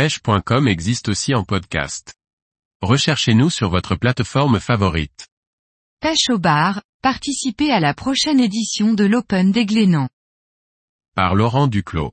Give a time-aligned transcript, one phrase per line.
[0.00, 2.14] pêche.com existe aussi en podcast.
[2.80, 5.28] Recherchez-nous sur votre plateforme favorite.
[6.00, 10.08] Pêche au bar, participez à la prochaine édition de l'Open des Glénans.
[11.14, 12.12] Par Laurent Duclos.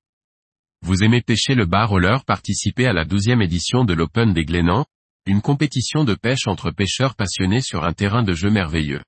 [0.82, 4.44] Vous aimez pêcher le bar au leurre Participez à la douzième édition de l'Open des
[4.44, 4.86] Glénans,
[5.26, 9.02] une compétition de pêche entre pêcheurs passionnés sur un terrain de jeu merveilleux.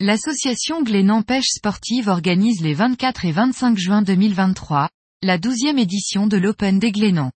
[0.00, 4.88] L'association Glénan Pêche Sportive organise les 24 et 25 juin 2023,
[5.20, 7.30] la douzième édition de l'Open des Glénans.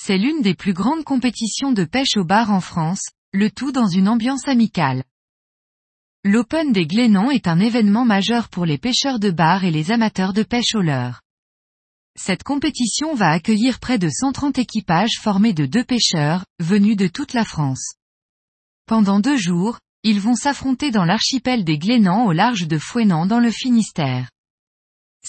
[0.00, 3.88] C'est l'une des plus grandes compétitions de pêche au bar en France, le tout dans
[3.88, 5.02] une ambiance amicale.
[6.24, 10.32] L'Open des Glénans est un événement majeur pour les pêcheurs de bar et les amateurs
[10.32, 11.20] de pêche au leurre.
[12.16, 17.34] Cette compétition va accueillir près de 130 équipages formés de deux pêcheurs, venus de toute
[17.34, 17.94] la France.
[18.86, 23.40] Pendant deux jours, ils vont s'affronter dans l'archipel des Glénans au large de Fouenan dans
[23.40, 24.30] le Finistère.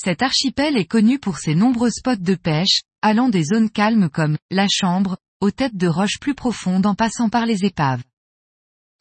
[0.02, 4.38] Cet archipel est connu pour ses nombreux spots de pêche, allant des zones calmes comme
[4.50, 8.02] la Chambre, aux têtes de roches plus profondes en passant par les épaves.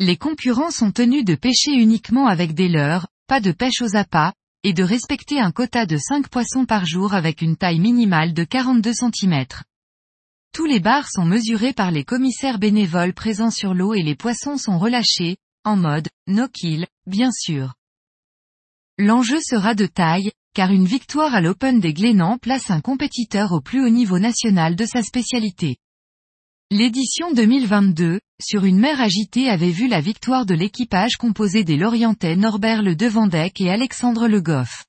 [0.00, 4.32] Les concurrents sont tenus de pêcher uniquement avec des leurres, pas de pêche aux appâts,
[4.64, 8.42] et de respecter un quota de 5 poissons par jour avec une taille minimale de
[8.42, 9.44] 42 cm.
[10.52, 14.56] Tous les bars sont mesurés par les commissaires bénévoles présents sur l'eau et les poissons
[14.56, 17.74] sont relâchés, en mode, no kill, bien sûr.
[18.98, 23.60] L'enjeu sera de taille, car une victoire à l'Open des Glénans place un compétiteur au
[23.60, 25.76] plus haut niveau national de sa spécialité.
[26.72, 32.34] L'édition 2022, sur une mer agitée avait vu la victoire de l'équipage composé des Lorientais
[32.34, 34.84] Norbert Le Devandec et Alexandre Le Goff.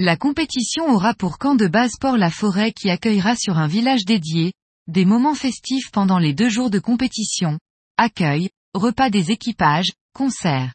[0.00, 4.52] La compétition aura pour camp de base Port-la-Forêt qui accueillera sur un village dédié,
[4.88, 7.60] des moments festifs pendant les deux jours de compétition,
[7.98, 10.74] accueil, repas des équipages, concerts.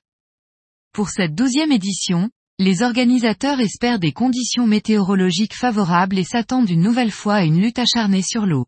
[0.94, 7.12] Pour cette douzième édition, les organisateurs espèrent des conditions météorologiques favorables et s'attendent une nouvelle
[7.12, 8.66] fois à une lutte acharnée sur l'eau.